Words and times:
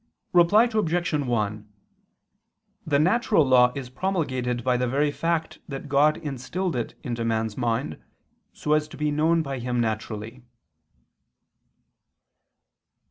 Reply 0.33 0.63
Obj. 0.63 1.13
1: 1.13 1.71
The 2.87 2.97
natural 2.97 3.45
law 3.45 3.71
is 3.75 3.91
promulgated 3.91 4.63
by 4.63 4.75
the 4.75 4.87
very 4.87 5.11
fact 5.11 5.59
that 5.67 5.87
God 5.87 6.17
instilled 6.17 6.75
it 6.75 6.95
into 7.03 7.23
man's 7.23 7.55
mind 7.55 7.99
so 8.51 8.73
as 8.73 8.87
to 8.87 8.97
be 8.97 9.11
known 9.11 9.43
by 9.43 9.59
him 9.59 9.79
naturally. 9.79 10.41